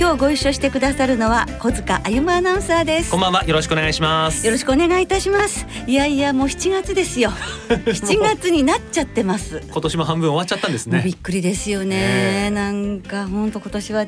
[0.00, 3.10] 今日ご一緒してくださるのは小塚あゆまアナウンサーです。
[3.10, 3.44] こんばんは。
[3.46, 4.46] よろしくお願いします。
[4.46, 5.66] よろしくお願いいたします。
[5.88, 7.30] いやいやもう7月ですよ。
[7.68, 9.60] 7月になっちゃってます。
[9.68, 11.02] 今年も半分終わっちゃったんですね。
[11.04, 11.96] びっくりですよね、
[12.44, 12.46] え。
[12.46, 14.06] ー、なんか本当今年は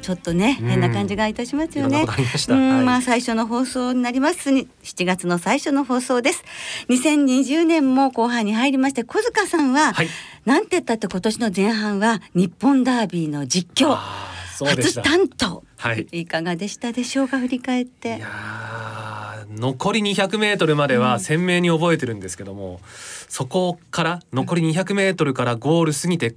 [0.00, 2.06] ちょっとね、変な感じがいたしますよね。
[2.48, 4.50] うん、まあ最初の放送になります。
[4.50, 6.42] に7月の最初の放送です。
[6.88, 10.08] 2020年も後半に入りまして小塚さんは、はい、
[10.46, 13.98] なんて言ったって今年の前半は日本ダービーの実況。
[14.66, 18.22] 初担当、はい、いかがでしたでしょうか振り返って。
[19.50, 22.78] 残り200メートルまでは鮮明に覚えてるんですけども、うん、
[23.28, 26.34] そこから残り200メートルからゴール過ぎて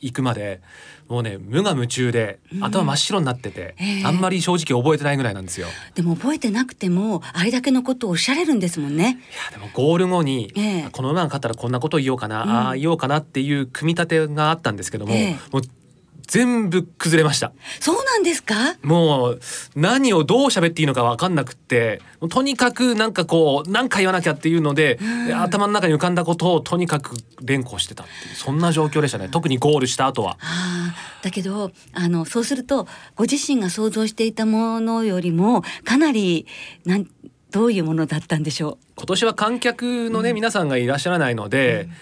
[0.00, 0.60] いくまで
[1.08, 4.02] もうね無我夢中で頭真っ白になってて、うんえ。
[4.02, 5.66] ー、あんまり正直覚えてないぐらいなんですよ。
[5.94, 9.04] でも覚えてなくてもあれだけのことをおっしゃれるんですもんね。
[9.04, 15.62] いやでもゴール後に、えー、この馬が勝ったらこんなこと言おうかな、うん、ああ言おうかなっていう組み立てがあったんですけども、えー、もう
[16.26, 17.52] 全部崩れました。
[17.80, 18.76] そうなんですか？
[18.82, 19.40] もう
[19.74, 24.98] 何をどう喋っていいのか分かんなくってとにかくなんかこう何か言わなきゃっていうので、
[25.34, 29.28] 頭の中に浮かんだことをとにかく連呼してたっていうそんな状況でしたね。
[29.28, 30.38] 特にゴールした後は。
[30.40, 36.46] あだけどあのそうするとご自身が想像していたものよりもかなり
[36.84, 37.06] なん
[37.50, 38.78] どういうものだったんでしょう？
[38.96, 41.92] 今年は観客のね、うん、皆さんがいらっしゃらないので、うん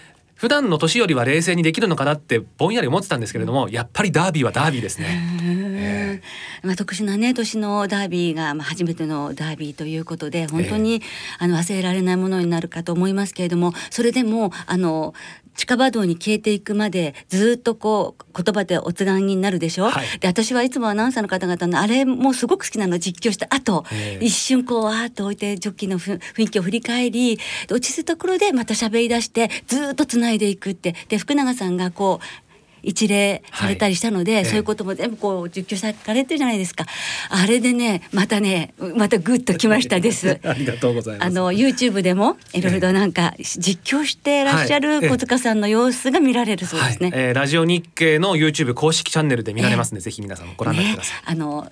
[0.41, 6.19] 普段の年よりは冷静にできるのかなってぼんやり思ってたんですけれどもやっぱりダービーはダービーですね。
[6.63, 11.01] まあ、特殊なね年のダービーが、まあ、初めてのダービーということで本当に、えー、
[11.37, 15.13] あの忘れられないものになるかと思いますけれどもそれでもあの
[15.55, 27.39] 近場道に消えていくまでずっとこう言葉でおつがんになるでしょ、はい、で私はいつもアナウンサーの方々のあれもすごく好きなの実況した後、えー、一瞬こうわーっと置いてジョッキーの雰囲気を振り返り
[27.69, 30.95] 落ち着いたところでまた喋り出してずっとつないでいくって。
[31.09, 32.50] で福永さんがこう
[32.83, 36.85] 一例されたりしたので、はい、そういうことも全部こう実況されてるじゃないですか。
[37.29, 40.39] あれでねまたねまたグッときましたです。
[40.43, 41.27] ありがとうございます。
[41.27, 47.09] あの YouTube でもいろいろなんか実況してらっしゃる小塚さんの様子が見られるそうですね。
[47.09, 51.17] はい、えー、ラジオ日経の YouTube 公式チャンネルで見られますので、えー、ぜひ皆さんご覧になってください。
[51.17, 51.71] ね、あの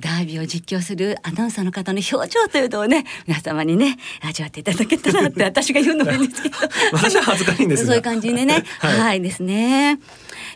[0.00, 6.56] ダービーを実況するアナウンサーの方の表情というのをね皆様にね味わっていただけたらって 私が言うのもいいんですけど。
[6.92, 9.98] 私は恥ずかしいんですそういう感じでね、 はい、はい、ですね。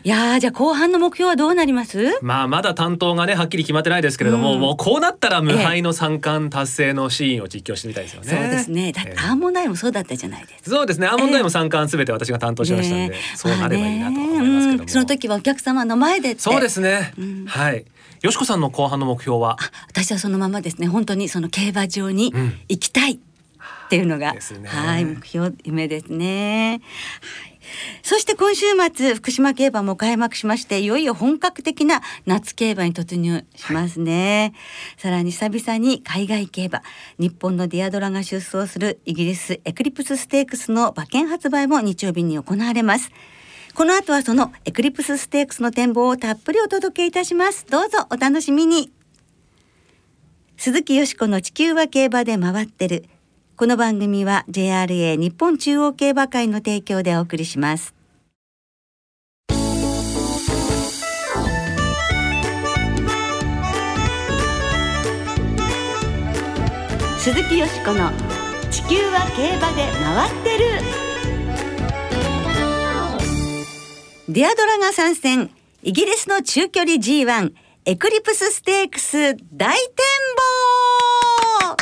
[0.03, 2.19] いやじゃあ後半の目標はどうなります？
[2.21, 8.91] まあまだ担当がねはっきり決まってないですけれども、うん、もうこうなったら無敗の三冠達成のシーンを実況してみたいですよね、そうですね。
[8.91, 11.07] だってアーモンダイもそうだったじゃないですか、そうですね。
[11.07, 17.85] アーモンダイも三冠すべて私が担当しましたんで、ね、そうなればいいなと思いますけども、その時はお客様の前でそうですね、うん、はい
[18.25, 19.55] よしこさんの後半の目標は？
[19.87, 20.87] 私はそのままですね。
[20.87, 22.33] 本当にその競馬場に
[22.67, 23.17] 行きたいっ
[23.89, 26.81] ていうのが、うんね、はい目標夢ですね。
[26.81, 27.59] はい。
[28.01, 28.65] そして今週
[28.95, 36.81] 末福島競馬も開幕しましていよいよ本格的な夏競馬に突入しますね、はい、さらに久々に海外競馬
[37.19, 43.11] 日本のディアドラが出走するイギリスエクリプスステークスの馬券発売も日曜日に行われます
[43.75, 47.65] この後はそのエクリプスステークスの展望をたっぷりお届けいたします。
[47.69, 48.89] どうぞお楽しみに。
[50.55, 53.03] 鈴木よしこの地球は競馬で回ってる。
[53.57, 57.93] この番組は JRA 日本中央競馬会の提供でお送りします。
[67.19, 68.09] 鈴木よしこの
[68.71, 71.14] 地球は競馬で回ってる。
[74.35, 75.49] ディアドラが参戦
[75.81, 77.53] イギリスの中距離 G1
[77.85, 79.37] エクリプスステークス大展
[81.63, 81.77] 望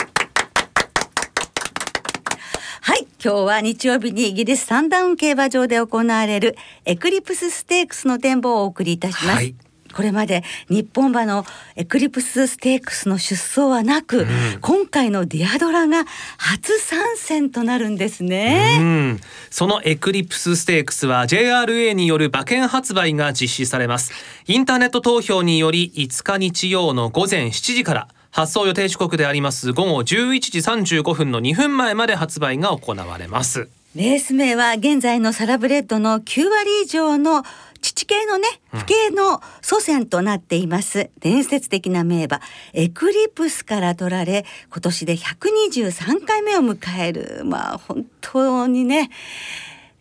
[2.81, 3.07] はい。
[3.25, 6.56] 今日は日曜日にイギリスサンダウン競馬場で行われる
[6.86, 9.36] エクリプスステークスの展望をお送りいたします。
[9.36, 9.56] はい
[9.94, 11.45] これまで日本馬の
[11.75, 14.28] エクリプスステークスの出走はなく、うん、
[14.62, 16.06] 今回のディアドラが
[16.38, 19.19] 初参戦となるんですね、うん、
[19.50, 24.12] そのエクリプスステークスは JRA による馬券発売が実施されます。
[24.48, 30.06] インターネット投票により5日日曜の午前7時から発送予定時刻であります午後11
[30.39, 33.69] 時35分の2分前まで発売が行われます。
[33.96, 37.44] レース名は現在のサラブレッドの9割以上の
[37.83, 41.09] 父系のね父系の祖先となっています。
[41.19, 42.39] 伝説的な名馬
[42.71, 47.41] エクリプスから取られ今年で123回目を迎える。
[47.44, 49.12] まあ本当にね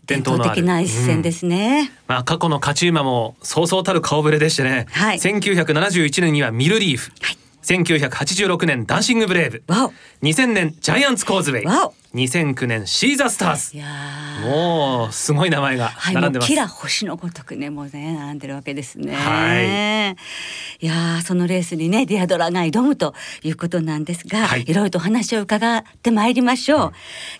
[0.07, 9.65] 伝統的な一戦ですね、うん、まあ過去の勝ち馬もそうそうたる顔ぶれでしてね、はい、1971年にはミルリーフ、はい、1986年ダンシングブレイブ。
[10.23, 11.65] 2000年ジャイアンツコーズウェイ
[12.15, 14.47] 2009年シーザースターズ。
[14.47, 20.17] もうすごい名前が並んでます、はい、キラ星のごとくねもうね並んでるわけですね、は
[20.81, 26.93] い、いやそのレースにねディアドラが挑むということなんですが、はい、いろいろと話を伺ってまいりましょう、うん、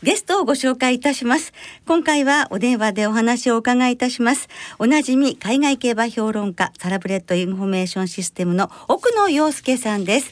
[0.03, 1.53] ゲストをご紹介いたします。
[1.87, 4.49] 今回はお電話でお話をお伺いいたします。
[4.79, 10.31] おなじみ海外競馬評論家サラブレッドインフォメーションシステムの奥野陽介さんです。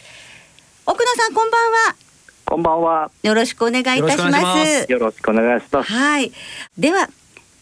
[0.86, 2.09] 奥野さんこんばんは
[2.50, 3.12] こんばんは。
[3.22, 4.90] よろしくお願いいたします。
[4.90, 5.92] よろしくお願いします。
[5.92, 6.32] はい。
[6.76, 7.08] では、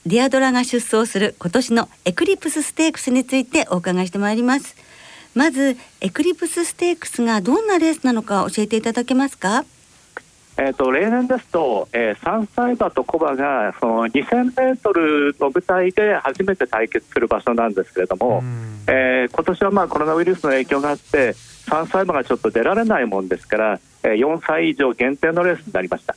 [0.06, 4.74] ディアドラが出走する今年のエクリプスステークスについてお伺いしてまいります。
[5.34, 9.66] まず、エクリプスステークスがどんなレースなのか教えていただけますか？
[10.60, 18.42] えーと、例年ですと、えー、3歳馬とコバがその2000メートルの舞台で初めて対決する場所なんですけれども、
[18.88, 21.30] えー、今年はまあコロナウイルスの影響があって
[21.66, 26.16] 3歳馬がちょっと出られないもんですから、えー、4歳以上限定のレースになりました。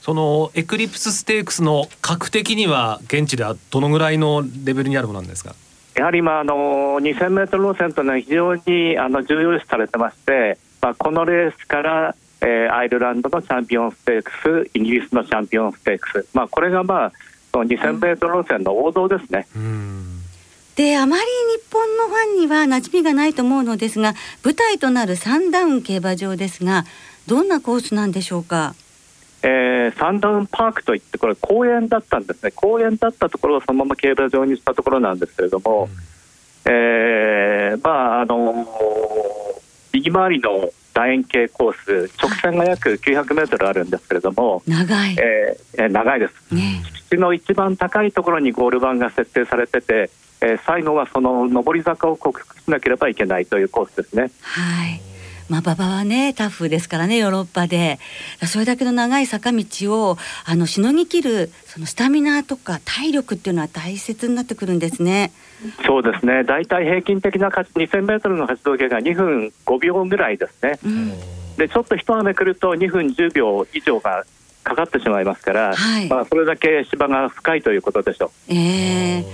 [0.00, 5.54] そのエクリプスステークスの格的には現地ではどのぐらいのレベルにあるものなんですか？
[5.96, 6.54] やはり今あの
[7.00, 14.30] 2000メートル路線というのは非常にあの重要視されてまして、まあ、このレースから、えー、アイルランドのチャンピオンステーク
[14.66, 17.12] スイギリスのチャンピオンステークス、まあ、これがまあ
[17.52, 19.46] その2000メートル路線の王道ですね。
[19.56, 20.20] うん
[20.76, 24.12] であまり日本のファンには馴染みがないと思うのですが
[24.44, 26.84] 舞台となるサンダウン競馬場ですが
[27.26, 28.74] どんなコースなんでしょうか？
[29.42, 35.88] えー、サンダウンパークといってこれ公園だったんですね公園だったところをそのまま競馬場にしたところなんですけれども、
[36.66, 39.63] うん、えー、まああのー、
[39.94, 50.10] 右回りの楕円形コース直線が約900メートルあるんですけれども長い、えー、長いです、ね、敷地の一番高いところにゴール板が設定されてて
[50.40, 54.30] えー、最後はその上り坂を克服しなければいけないというコースですね。
[54.42, 55.00] はい
[55.48, 57.98] まあ、馬場はねタフですからねヨーロッパで
[58.46, 65.32] それだけの長い坂道をあのしのぎきるそのスタミナとか体力っていうのは大切になってくるんですね。
[65.86, 70.78] そうですね大体平均的な2000メートルの活動計が2分5秒ぐらいですね。
[70.84, 71.18] うん、
[71.56, 74.24] でちょっと一雨来ると2分10秒以上が
[74.62, 78.52] かかってしまいますから、はい、まあ、それだけ芝が深いということでしょう。
[78.52, 79.24] えー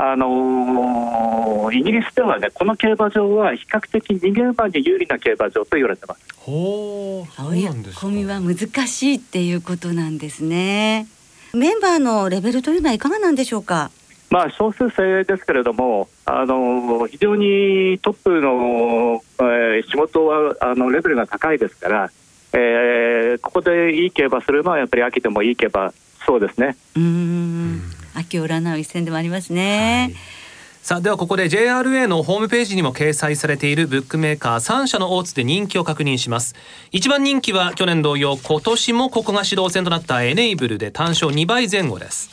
[0.00, 6.20] あのー、イギリスではねこの競馬場は比較的逃げ馬に有利な競馬場と言われてます。
[6.36, 8.56] ほう、追い込みは難
[8.86, 11.08] しいっていうことなんですね。
[11.52, 13.90] メンバーのレベルというのはいかがなんでしょうか？
[14.30, 22.10] まあ少数制ですけれども、あの非常にトップの、えー、仕事はあのレベルが高いですから、
[22.52, 25.92] えー、ここでいい競馬するのはやっぱり秋でもいい競馬
[26.24, 26.76] そうですね。
[26.94, 27.82] うん
[28.18, 30.10] 秋を占う一戦でもありますね。
[30.12, 30.38] はい。
[30.82, 36.54] さあではここで JRA のホームページにも掲載されているブックメーカー3社の大津で人気を確認します。
[36.92, 42.30] 一番人気は去年同様今年もここが始動戦となったエネイブルで単勝2倍前後です。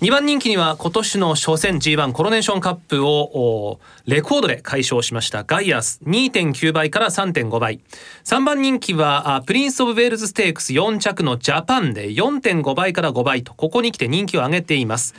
[0.00, 6.00] 2番人気には今年の初戦 G1 コロネーションカップをレコードで快勝しましたガイヤース。
[6.06, 7.80] 2.9倍から3.5倍。
[8.24, 15.14] 3番人気はプリンス・オブ・ウェールズ・ステークス4着のジャパンで4.5倍から5倍とここに来て人気を上げています、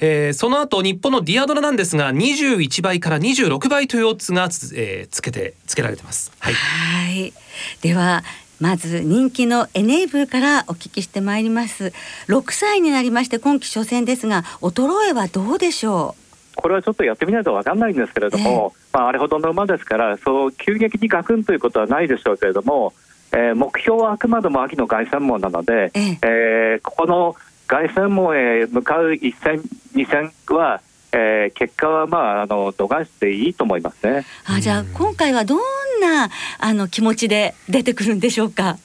[0.00, 6.32] えー、その後日本のディアドラなんですが21倍から26倍というオッズがつ,、えー、つけてつけられてます。
[6.38, 7.34] はい、はい。
[7.82, 8.24] では
[8.62, 11.92] まず人気のエネーブルからお聞きしてまいります。
[12.28, 16.54] 6歳になりまして今季初戦ですが衰えはどうでしょう？
[16.54, 22.92] これはちょっとやってみないと分かんないんですけれども、えー、まあ、あれほどの馬ですからそう急激にガクンということはないでしょうけれども、
[23.32, 27.34] えー、目標はあくまでも秋の凱旋門なので、えー、えー、ここの
[27.66, 29.60] 凱旋門へ向かう一戦
[29.96, 30.80] 二戦は
[31.14, 34.24] えー、結果はまああの度外視でいいと思いますね。
[34.46, 35.58] あじゃあ今回はどん
[36.02, 36.28] な
[36.58, 38.76] あの気持ちで出てくるんでしょうか？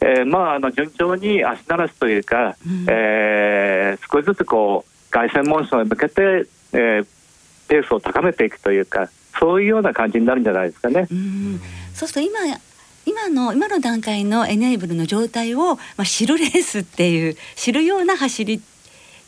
[0.00, 7.06] えー、まああの順調に足慣らしというか、うん、えー、少しずつこう凱旋門賞へ向けて、えー、
[7.68, 9.08] ペースを高めていくというか
[9.40, 11.08] そういうような感じになるんじゃないですかね。
[11.10, 11.60] うん、
[11.94, 12.60] そうすると今
[13.06, 18.60] 今の今の段階のエネーブルの状態を、まあ、知るレースっていう知るような走り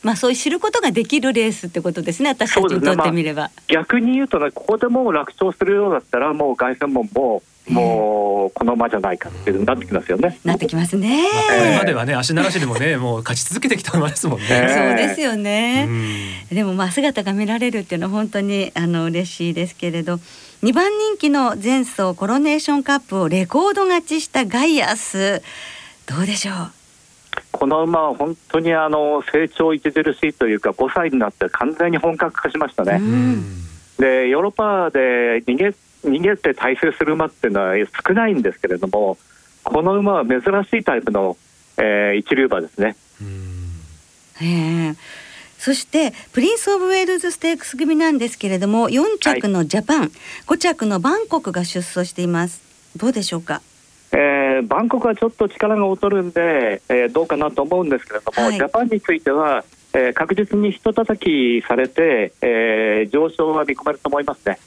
[0.03, 10.39] まあ、そういう知ることができるレースってことですね私たちにとってみれば、ねまあ、逆に言うとねここでもう楽勝するようだったらもう凱旋門ももうこの馬じゃないかっていうなってきますよね。
[10.43, 11.23] なってきますね。
[11.49, 14.47] これまではね足ならしでもね もう勝ち続けてきた馬ですもんね。
[14.47, 15.87] そうですよね。
[16.51, 20.19] でもまあ姿が見られるっていうのは本当にあの嬉しいですけれど、
[20.63, 25.43] 2番人気の前走コロネーションカップをレコード勝ちしたガイアス
[26.07, 26.78] どうでしょう？
[27.53, 33.01] この馬は本当にあの成長著しいというか5歳になって完全に本格化しましたね。
[33.99, 37.75] でヨーロッパで逃げ逃げて大成する馬っていうのは
[38.07, 39.19] 少ないんですけれども
[39.65, 41.37] この馬は珍しいタイプの、
[41.77, 42.97] えー、一流馬ですね。
[44.41, 44.95] へ
[45.59, 50.11] そしてプリンス・オブ・ウェールズ・ステークス組なんですけれども4着のジャパン、はい、
[50.47, 52.63] 5着のバンコクが出走しています。
[52.97, 53.61] どうでしょうか？
[54.13, 64.59] えー、バンコクはちょっと力が劣るんで、えー、どうかなと思うんですけれども、はい、ジャパンについては、えー、確実にひと叩きされて、えー、上昇は見込まれると思いますね。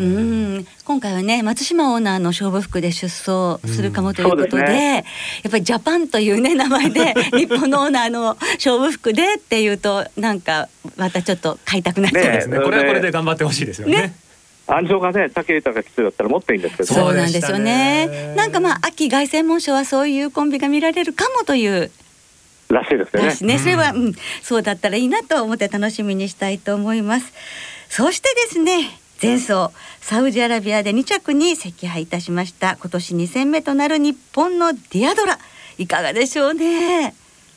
[0.00, 0.66] うん。
[0.84, 5.04] 今回はね松島オーナーの勝負服で出走するかもということでね、
[5.42, 12.58] やっぱりジャパンというね名前で 日本のオーナーの勝負服でっていうとなんかまたちょっと買いたくなっちゃうですね。
[12.58, 13.96] これはこれで頑張ってほしいですよね。
[13.96, 14.14] ね
[14.66, 18.34] 安城がね、武豊が必要だったらもっといいんですけど、そうなんですよね。
[18.36, 21.90] なんかまあ秋凱旋門賞はそういうコンビが見られるかもという。
[22.70, 23.54] らしいですね。
[23.54, 27.32] ね、それは、うん、そうだったらいいなと思って楽しみにしたいと思います。
[27.90, 32.76] そしてですね、前走サウジアラビアで2着に惜敗いたしました。
[32.80, 35.38] 今年2戦目となる日本のディアドラ。
[35.76, 37.14] いかがでしょうね。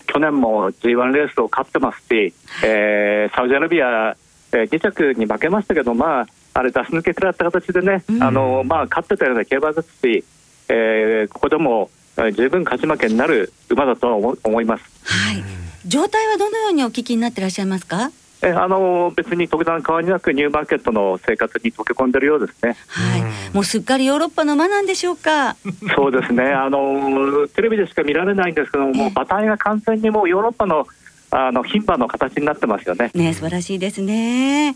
[0.07, 2.33] 去年も G1 レースを勝ってますし、
[2.63, 4.15] えー、サウジアラビア、
[4.53, 10.23] えー、2着に負けましたけどまああれ出し抜けくらった形でね、うん、あのまあ勝ってたような競馬ですし、
[10.69, 11.91] えー、ここでも
[12.33, 14.83] 十分勝ち負けになる馬だと思います。
[15.03, 15.43] はい。
[15.85, 18.09] 状態はどのようにお聞きになっていらっしゃいますか？
[18.41, 22.75] えあの別に特段変わりなくニューマーケットの生活に溶け込んでるようですね。
[22.87, 23.21] はい、
[23.53, 25.55] もうすっかりヨーロッパの馬なんでしょうか？
[25.95, 26.43] そうですね。
[26.43, 30.87] あのテレビでしか見られないんですけども、馬体が完全にもうヨーロッパの
[31.29, 33.12] あの牝馬の形になってますよね。
[33.13, 34.75] ね素晴らしいですね。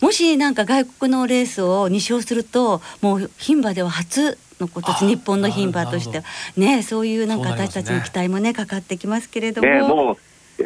[0.00, 6.24] もしなんか外国のレースを2勝すると、もう牝馬では初のこと日本の牝馬としては
[6.56, 9.68] ねそういうなんか私たちの期待もねかかってきますけれども。
[9.68, 10.16] ねもう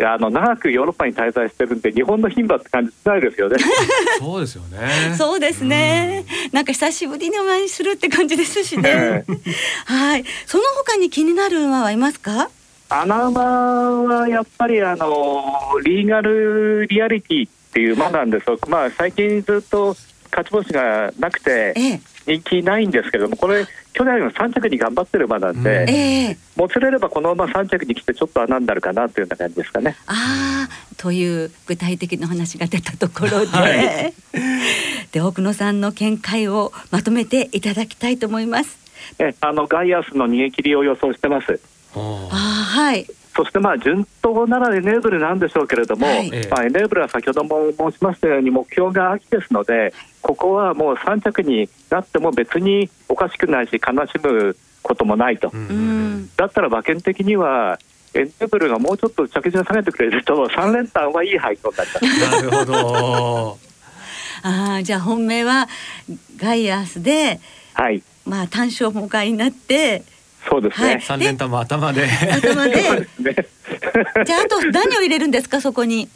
[0.04, 3.56] あの長くヨーロッパに滞在してるんで日本の牝馬って感じしないですよね。
[4.18, 5.14] そうですよね。
[5.16, 6.24] そうですね。
[6.52, 9.24] なんか久しぶりにお会いするって感じですしね。
[9.84, 10.24] はい。
[10.46, 12.50] その他に気になる馬はいますか？
[12.88, 15.42] 穴馬はやっぱりあの
[15.84, 19.96] リーガルリアリティっていう馬なんですまあ最近ずっと
[20.30, 21.74] 勝ち星がなくて
[22.26, 29.96] 人気ないんですけれどもこれ去年の3着に頑張ってる馬なんで、えー、もつれればこの馬3着に来てちょっと穴になるかなというような感じですかね。
[30.06, 34.14] あという具体的な話が出たところで はい、
[35.12, 38.78] で奥野さんの見解をまとめていただきたいと思います。
[39.18, 41.60] えあのガイアスの逃げ切りを予想してます。
[41.96, 43.06] あはい。
[43.36, 57.78] そしてまあ順当ならエネーブルなんでしょうけれども、はい、まあ、エネーブルは先ほども申しましたように目標が秋ですのでここはもう3着になっても別におかしくないし悲しむこともないと、うん、だったら馬券的には
[58.14, 62.30] エネーブルがもうちょっと着順下げてくれると 3連単はいい配当になります。
[62.30, 63.58] なるほど。
[64.42, 65.68] あじゃあ本命は
[66.36, 67.40] ガイアスで、
[67.74, 70.04] はい、まあ単勝もお買いになって
[70.48, 71.00] そうですね。
[71.02, 72.06] 三、連単も頭で。
[72.06, 72.82] 頭で。
[74.24, 76.08] じゃああと何を入れるんですかそこに？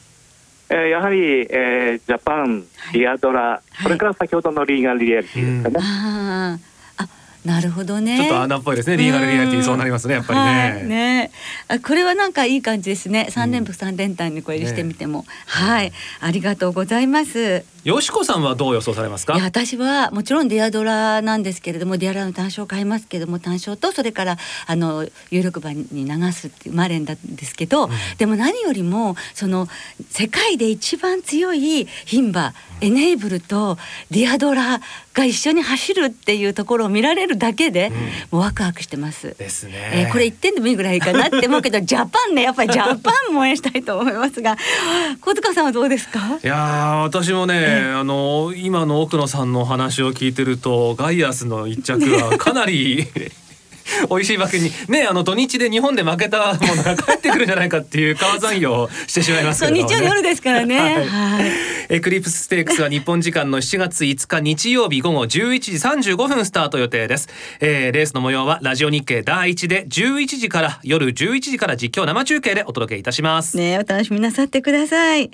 [0.73, 1.19] えー、やはり、
[1.51, 5.85] えー、ジャパン、リアドラ、はい、それから先ほどのリーガルリアリティですかね。
[5.85, 6.59] あ
[6.99, 7.09] あ、
[7.45, 8.19] なるほどね。
[8.19, 8.97] ちょっと穴っぽいですね。
[8.97, 10.15] リーガルリアリティそうなりますね。
[10.15, 10.45] やっぱりね。
[10.45, 11.31] はい、ね。
[11.67, 13.27] あ、これはなんかいい感じですね。
[13.31, 17.65] 三連複三連単にこれしてみても、ね、はい、ありがとうございます。
[17.83, 19.35] よしこさんはどう予想されますか？
[19.35, 29.67] いや私はもちろんディアドラなんですけれども、ディアドラの単勝を買いますけれども、単勝とそれからあの有力馬に流すっていうマレンなんですけど、うん、でも何よりもその
[30.11, 32.49] 世界で一番強い牝馬、
[32.83, 33.79] うん、エネーブルと
[34.11, 34.81] ディアドラ
[35.15, 38.01] が一緒に走るっていうところを見られるだけで、うん、も
[38.33, 39.35] うワクワクしてます。
[39.39, 39.73] ですね。
[39.95, 44.59] えー、これ一点でもいいぐらいかなって思うけど、ジャパンねやっぱりジャパンも応援したいと思いますが、
[45.23, 46.21] 小塚さんはどうですか？
[46.45, 47.70] いや私もね。
[47.71, 53.07] あの今の奥野さんのお話を聞いてるとガイアスの一着はかなり
[54.11, 54.73] 美味しいわけに。
[54.89, 61.51] ねあの土日で日本で負けたものが帰ってくるんじゃないかっていう川残用をしてしまいますけど、ね、日曜夜ですからね、 はい、はい、
[61.89, 65.29] エクリプスステークスは日本時間の7月5日日曜日午後11
[65.61, 65.73] 時
[66.13, 67.29] 35分スタート予定です、
[67.61, 73.57] えー、レースの模様はラジオ日経第一で11時から夜11時から実況生中継でお届けいたします。
[73.57, 75.31] ねお楽しみなさってください。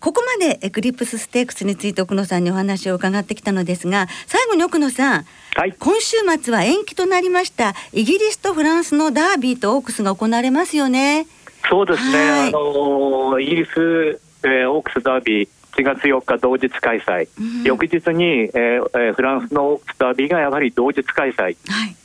[0.00, 11.26] ここまでエクリプスステークスについて奥野さんにお話を伺ってきたのですが最後に奥野さんはい、今週末は延期となりましたイギリスとフランスのダービーとオークスが行われますよね。
[11.68, 12.48] そうですね。
[12.48, 21.56] あのイギリス、えー、オークスダービー7月4日同日開催、うん、翌日に、えー、フランスのオークスダービーがやはり同日開催、はい、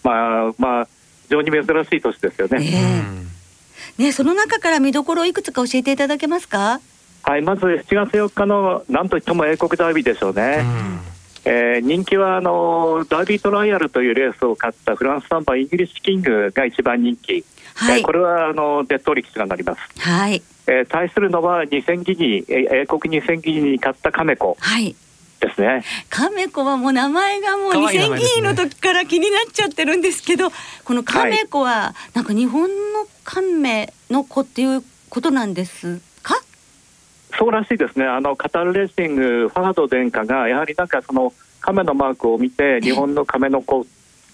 [0.04, 0.88] まあまあ
[1.24, 2.58] 非常に珍しい年ですよね。
[3.98, 6.82] えー、ねその中から見どころをいくつか教えていただけますか？
[7.24, 10.60] はいまず7月4日のなんといっても英国ダービーでしょうね。
[10.64, 19.82] うんえー、人気はあのダービートライアルというレースを勝ったフランス3番イギリスキングが一番人気、はい、えー、これはあのデッド力士がなります。
[20.00, 24.58] はいえー、対するのは2000ギニ英国2000ギニに勝ったカメコ。
[24.60, 24.96] はい
[25.40, 25.84] ですね。
[26.10, 30.52] カメコはもう名前がもう2000ギニの時から気になっちゃってるんですけど、
[30.84, 36.02] このカメコはなんか日本のカメの子っていうことなんです
[37.38, 43.86] そうらしいですね、あのカタールレーシング、ファハド殿下が、やはりなんかその亀のマークを見て、日本の亀の子、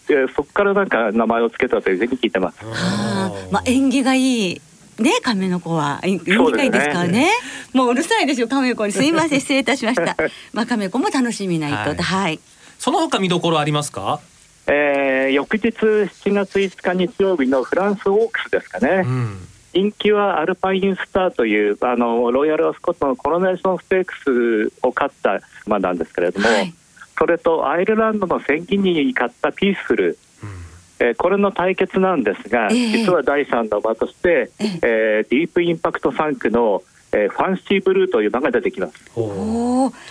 [0.09, 2.63] えそこからなんか名前を付けたというふうに聞いてます。
[2.63, 4.61] はあ、まあ、縁起がいい
[4.99, 7.11] ね、亀の子は縁起がいいですからね。
[7.11, 7.29] ね
[7.73, 8.91] もううるさいですよ、亀子に。
[8.91, 10.15] すいません、 失礼いたしました。
[10.53, 12.39] まあ、亀子も楽しみないと、はい、はい。
[12.79, 14.19] その他見どころありますか？
[14.65, 19.01] えー、翌日7月5日日曜日のフランスオークスですかね。
[19.05, 26.73] うん人気はアルパインスターというあのロイヤルアスコットのコロネーションステークスを勝った馬なんですけれども、はい、
[27.17, 36.83] それとアイルランドの戦記に勝ったピースフル、うん、えー、これの対決なんですが、えー、実は第3の馬として、えー、えー、ディープインパクト3区の
[37.15, 38.93] えー、ファンシーブルーという馬が出てきます。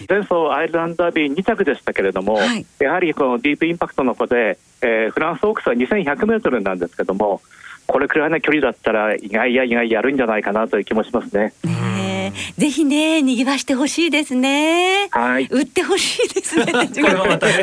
[0.09, 7.41] 前走アイルランドダービー2着でしたけれども、はい、やはりこのディープインパクトの子で、えー、フランスオークスは2100メートルなんですけども、
[7.87, 11.53] これくらいの距離だったら意外や意外やるんじゃないかなという気もしますね。
[11.65, 15.09] ねぜひね賑わしてほしいですね。
[15.11, 15.49] はい。
[15.51, 16.67] 売ってほしいですね。
[16.73, 17.63] これはまたね。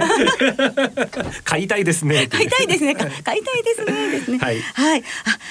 [1.43, 2.27] 買いたいですね。
[2.27, 2.95] 買いたいですね。
[2.95, 4.11] 買いたいですね。
[4.11, 4.37] ですね。
[4.39, 4.59] はい。
[4.61, 4.99] はい。
[4.99, 5.03] あ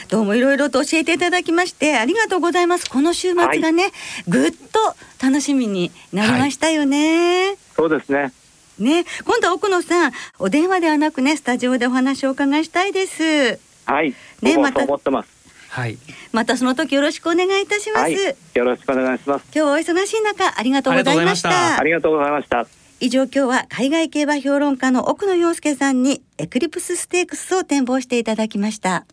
[0.08, 2.88] どうもいろいろと教えていただきましてありがとうございます。
[2.88, 3.92] この週末がね、はい、
[4.28, 7.46] ぐっと楽しみになりましたよね。
[7.46, 8.32] はい、そうですね。
[8.78, 13.58] ね、今度奥野さんお電話ではなくねスタジオでお話をお伺いしたいです。
[13.86, 14.14] はい。
[14.42, 15.30] ね、また思ってます。
[15.70, 15.98] はい。
[16.32, 18.02] またその時よろしくお願いいたします。
[18.02, 18.14] はい、
[18.54, 19.44] よろしくお願いします。
[19.54, 21.78] 今日お忙しい中ありがとうございました。
[21.78, 22.66] ありがとうございました。
[23.00, 29.06] 以上今日は海外競馬評論家の奥野陽介さんにエクリプスステークスを展望していただきました。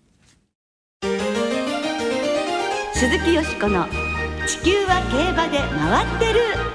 [2.94, 3.86] 鈴木よしこの
[4.48, 6.75] 地球は競馬で回ってる。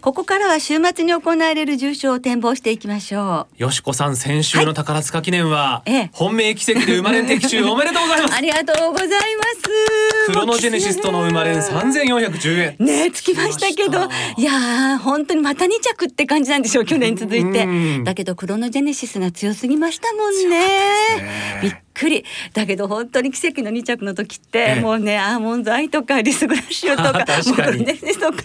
[0.00, 3.62] ここからは週末に行われる重賞を展望していきましょう。
[3.62, 8.34] よしこさん、先週の宝塚記念は、はい、本命奇跡で生まれん的中おめでとうございます。
[8.38, 10.28] ありがとうございます。
[10.28, 12.76] クロノジェネシスとの生まれん三千四百十円。
[12.78, 16.84] ね、つきましたけど、いや本当にまた二着って感じなんでしょう。
[16.84, 17.66] 去年続いて。
[18.04, 20.58] だけどクロノジェネシスが強すぎましたもんね。
[20.58, 22.24] ねびっくり。
[22.52, 27.84] だけど本当に奇跡の二着の時って、もうね、アーモンドアイとかリスグラッシュとか、 確かに。
[27.84, 28.44] と か。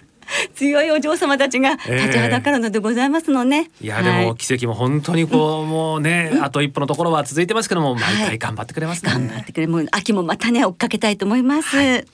[0.56, 3.70] 強いお嬢様たちが立ちはだかるのでございますのね。
[3.82, 11.76] えー、いや、でも奇跡も本当にこう、うん、もうね、あと一歩のところは続いてますけども、毎回頑張ってくれますね、はい、頑張ってくれもう秋もまたね追っかけたいと思います。
[11.76, 12.06] はい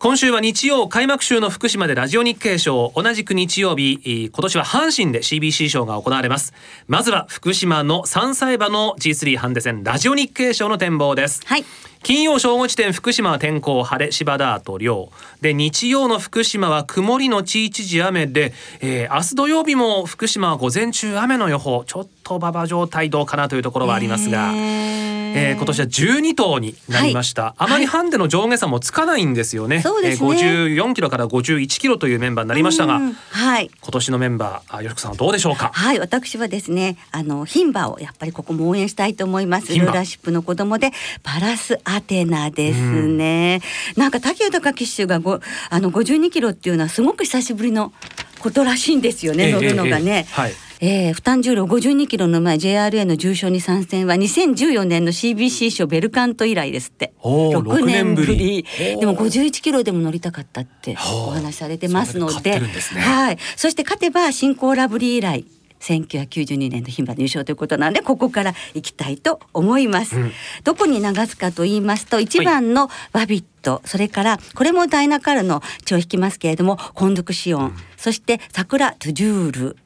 [0.00, 6.54] 今週は日曜開幕週の福島でラジオ日経賞同じく日曜日今年は阪神で CBC 賞が行われます。
[6.86, 11.42] まずは福島の3歳馬の G3 ハンデ戦ラジオ日経賞の展望です。
[11.46, 11.64] はい。
[12.04, 21.82] 金曜正午時点福島は天候晴れ芝田と涼で日曜の福島は曇りのち一時雨で、えー、明日土曜日も福島は午前中雨の予報。
[21.84, 24.56] ちょっと馬場状態どうかなというところはありますが、え。
[24.56, 25.17] ー、
[25.56, 30.10] 今年は12頭になりました、はい、あまりハンデの上下差もつかないんですよね,、はい、ね。
[30.10, 35.70] えー、54キロから51キロというメンバーになりましたが、はい、今年のメンバーあよしこさんどうでしょうか？
[35.72, 39.74] はい私はですねあの牝馬をやっぱりここも応援したいと思います。
[39.74, 43.56] ルーラーシップの子供でパラスアテナですね。
[43.56, 43.60] ん。
[43.96, 47.92] なんか竹豊騎手がごあの52キロっていうのはすごく久しぶりの
[48.40, 50.26] ことらしいんですよね、乗るのがね。
[50.28, 57.12] えー、はいえー、負担重量52キロの前 JRA の重賞に参戦は2014年の CBC 賞ベルカント以来ですって。
[57.22, 58.64] 6年ぶり。
[58.78, 62.68] でも51キロでも乗りたかったってお話しされてますので、ね、
[63.00, 63.38] はい。
[63.56, 65.44] そして勝てば新興ラブリー以来
[65.80, 70.32] 1992年の牝馬入賞ということなんでここから行きたいと思います、うん、
[70.64, 79.76] どこに流すかと言いますと1番のバビット、はい、それからこれもダイナカルの血を引きますけれどもコンドクシオン、うん、そしてサクラトゥジュール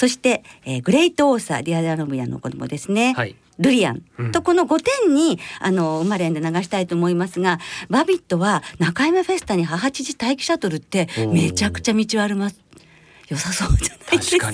[0.00, 3.36] そして、えー、グレイトオーサーディアデラノビアの子供ですね、はい。
[3.58, 7.58] ルリアン、うん、とこの5点にあの生まれんで流したいと思いますが
[7.90, 12.62] バビットは中山フェスタに母父タイキシャトルってめちゃくちゃ道はあります。
[13.28, 14.50] 良さそうじゃないですか。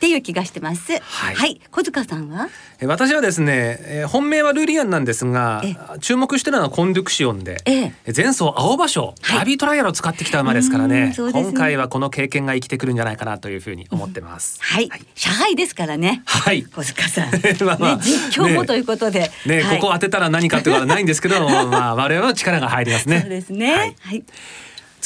[0.00, 0.92] でっていう気がしてます。
[1.00, 2.48] はい、はい、小塚さんは？
[2.82, 5.62] 私はですね、えー、本命はルリアンなんですが
[6.00, 11.08] 注目してるのはコンドゥクシオンで、ええ、前走青葉賞ダビートライアルを使ってきた馬ですからね。
[11.08, 16.22] ね、今回はこの経験が生きてくるんじゃないかなというふうに思ってます、うん、はい、はい、ですからね。
[16.24, 16.64] はい。
[16.64, 17.30] 小塚さん。
[17.64, 19.30] ま あ、まあ、ね、実況もということで。
[19.46, 23.20] ね、はい、ここ当てたら何かっていうことはないんですけどまあ我々は力が入りますね。
[23.20, 23.74] そうですね。
[23.74, 24.24] はい、はい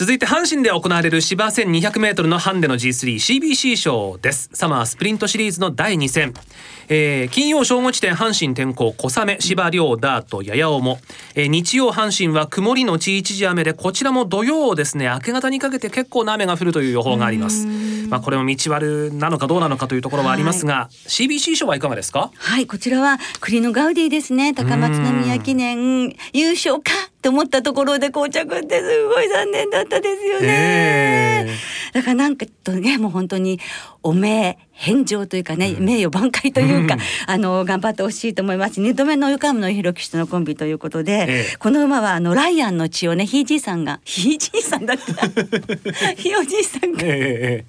[0.00, 4.48] 続いて阪神で行われる芝 1200m のハンデの G3CBC 賞です。
[4.54, 6.32] サマースプリントシリーズの第2戦。
[6.92, 10.98] えー、金曜正午地点阪神天候小雨芝涼ダートやや重、
[11.36, 15.06] えー、日曜阪神は曇りのち一時雨でこちらも土曜ですね。
[15.06, 17.68] 明け方にかけて結構な雨が降るという予報があります。
[18.08, 22.32] まあこれも道悪なのかどうなのかというところはありますが、はい、CBC 賞はいかがですか？
[22.36, 24.52] はいこちらは栗のガウディですね。
[24.52, 26.90] 高松宮記念優勝か
[27.22, 33.60] と思ったところで膠着ってすごい残念だったですよね、えー、だからなんかとねもう本当に
[34.02, 45.28] おめ返上というかね、名誉挽回というか、あの頑張ってほしいと思います二度目の横浜の弘樹とのコンビということで、ええ、この馬はあのライアンの血をねひいじいさんがひいじいさんだった。
[46.16, 47.66] ひいおじいさんが、え、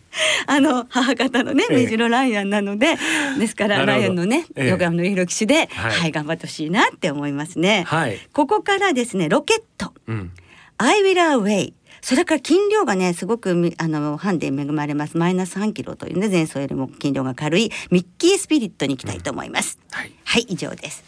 [0.48, 2.96] あの母方のね目白ライアンなので、
[3.38, 7.84] ですからライアンのね、横浜の弘樹で、はい、はい、頑張ってほしいなって思いますね。
[7.88, 10.32] はい、ここからですねロケット、うん、
[10.78, 15.18] I will away それから筋量がねすごくあのハンデ恵まれます。
[15.18, 21.04] マイナス3キロというね前走よりも筋量が軽いミッキースピリットに行きたいと思います、うん、はい、はい、以上です。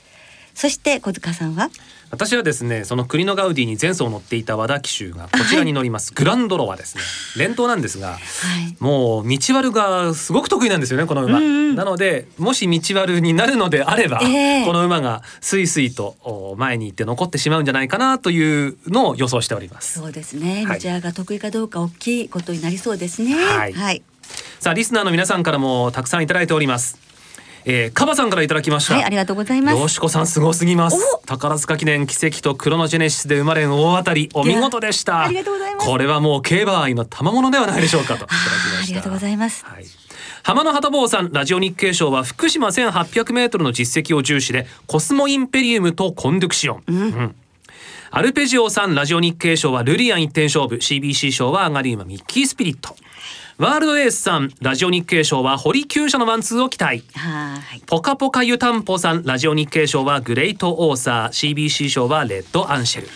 [0.54, 1.70] そして小塚さんは？
[2.14, 7.04] 私はですねその栗のガウディに前走乗っていた和田騎手がこちらに乗ります、はい、グランドロはですね。
[7.44, 20.00] 連投なんですが、はい、もう道悪がすごく得意なんですよねこの馬、うんうん、なのでもし道悪になるのであれば、えー、この馬がスイスイと前に行って残ってしまうんじゃないかなというのを予想しております。
[20.00, 20.68] そうですね。
[20.68, 23.34] 道悪が得意かどうか大きいことになりそうですね。
[23.34, 24.04] はい、はい、
[24.60, 27.13] さあリスナーの皆さんからもたくさんいただいております
[27.66, 28.96] えー、カバさんからいただきました。
[28.96, 29.80] はい、ありがとうございます。
[29.80, 30.98] よしこさんすごすぎます。
[31.26, 35.24] 宝塚記念奇跡とクロノジェネシスで生まれん大当たりお見事でした。
[35.24, 35.88] ありがとうございます。
[35.88, 38.26] これはもう競馬愛の賜物ではないでしょうかと。
[38.26, 38.28] あ
[38.88, 39.66] りがとうございます。
[39.66, 39.86] はい。
[40.44, 46.84] 浜野旗坊さんラジオ日経賞は福島1800メートルの実績を重視でコスモインペリウムとコンドゥクシオン。
[46.88, 47.36] うん、うん
[48.16, 52.96] アルペジオさんラジオ日経賞はルリアン一点勝負 CBC 賞はアガリウマミッキースピリット
[53.64, 57.02] ワールドエースさんラジオ日経賞は堀厩舎のワンツーを期待。
[57.86, 61.56] ポカポカ湯たんぽさんラジオ日経賞はグレートオーサー。
[61.56, 63.08] CBC 賞はレッドアンシェル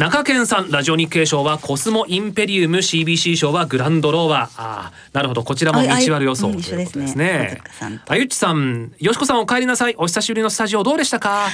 [0.00, 4.50] 中堅さんラジオ日経賞はコスモインペリウム CBC 賞はグランドローワー。
[4.56, 5.44] あなるほど。
[5.44, 7.60] こちらも道割予想ということですね。
[8.08, 9.94] あゆっちさんよしこさんお帰りなさい。
[9.98, 11.48] お久しぶりのスタジオどうでしたか？
[11.48, 11.50] あ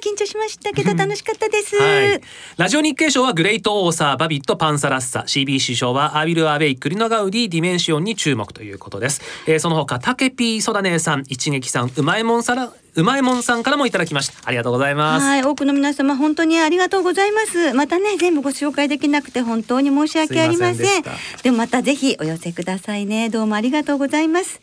[0.00, 2.20] 緊張しましたけど楽しかったです、はい、
[2.56, 14.34] ラジオ NIKKEI 賞はグレイトオーサーバビットパンサラッサ CBC 賞はアビルアウェイクリノガウディディメンシオンに注目ということです、えー、その他タケピーソダネさん一撃さんうまいもんさらうまいもんさんからもいただきました。
[14.44, 15.24] ありがとうございます。
[15.24, 17.72] はい多くの皆様本当にありがとうございます。
[17.72, 21.04] またね全部ご紹介できなくて本当に申し訳ありません。
[21.44, 23.28] でもまたぜひお寄せくださいね。
[23.28, 24.60] どうもありがとうございます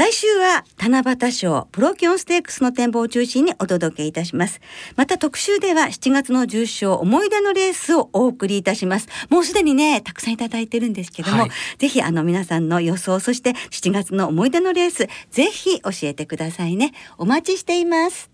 [0.00, 4.62] 来週は七夕賞プロキオンステークスの展望を中心にお届けいたします。
[4.96, 9.08] また特集では7月の重賞思い出のレースをお送りいたします。
[9.28, 16.92] もうすでにね、たくさんいただいてるんですけども、はい、ぜひあの皆さんの予想、そして7月の思い出のレース、ぜひ教えてくださいね。
[17.18, 18.30] お待ちしています。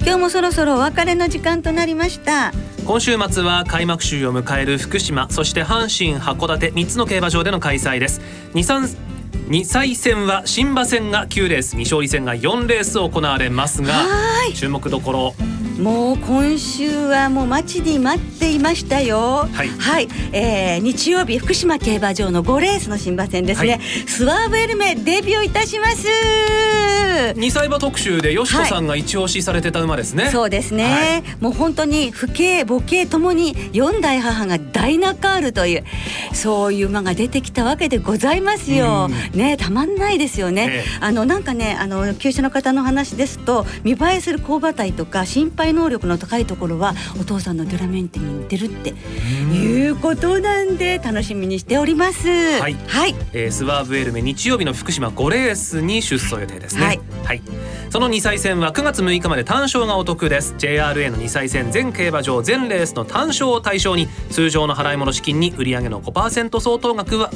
[0.00, 2.52] 今日もそろそろお別れの時間となりました
[2.86, 8.20] 今週末は開幕週を迎える福島そして阪神函館3つの競馬場での開催です。
[8.54, 8.96] 23
[9.48, 14.04] 2歳戦は新馬戦が9レース未勝利戦が4レース行われますが
[14.54, 15.34] 注目どころ
[15.78, 19.46] もう今週はもう待ちに待っていましたよ。
[19.52, 23.72] はい、はい、えー、日曜日福島競馬場の5レースの新馬戦ですね。
[23.72, 26.08] はい、スワーブエルメデビューいたします。
[27.36, 30.24] 二歳馬特集でよしこさんが一押しされてた馬ですね。
[30.24, 35.84] はい、そうですね、はい、もう本当に父兄母兄ともに四代母が大ナカールという
[36.32, 39.08] そういう馬が出てきたわけでございますよ。
[39.34, 40.68] ねたまんないですよね。
[40.70, 52.28] ええ、あのなんかねあの厩舎の方の話ですと見栄えする勾馬体とか心配能力の高いところはお父さんのデュラメンテに似てるっていうことなんで楽しみにしております。
[52.60, 56.84] はい、はい、えー、スワーブエルメ日曜日の福島5レースに出走予定ですね。
[56.84, 57.42] はい、はい、
[57.90, 60.54] その2歳戦は9月6日まで単勝がお得です。
[60.58, 67.30] JRA の2歳戦全競馬場全レースの単勝を対象に通常の払い戻し金に売上の5%相当額は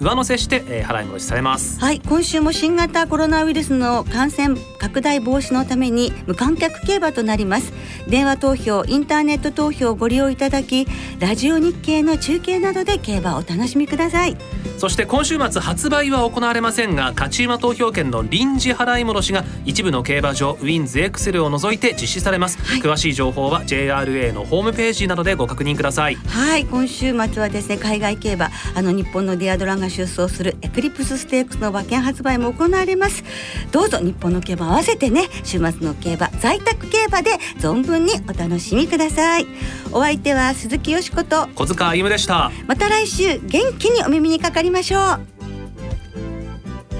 [0.00, 1.80] 上乗せして、えー、払い戻しされます。
[1.80, 2.00] はい。
[2.00, 7.72] 今週も新型コロナウイルスの感染拡大防止のために無観客競馬となります
[8.08, 10.86] 電話投票インターネット投票をご利用いただき
[11.18, 14.36] ラジオ日経の中継などで競馬をお楽しみください。
[14.78, 26.16] そして今週末発売は行われませんが勝ち馬投票券の臨時払い戻しが一部の競馬場ウィンズエクセルを除いて実施されます、はい、詳しい情報は JRA のホームページなどでご確認ください。
[26.16, 33.24] はい今週末はですね海外競馬あの日本のディアドランが出走するエクリプスステークスの馬券発売も行われます。
[33.72, 39.46] どうぞ日本の競馬合わせてね週末の競馬在宅競馬で存分にお楽しみください。
[39.90, 41.48] お相手は鈴木よしこと。
[41.56, 42.52] 小塚歩でした。
[42.68, 45.20] また来週元気にお耳にかかりましょう。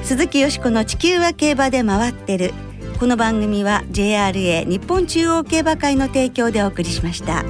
[0.03, 2.55] 鈴木よしこの地球は競馬で回ってる。
[2.99, 7.45] この番組は JRA 日本中央競馬会の提供でお送りしました。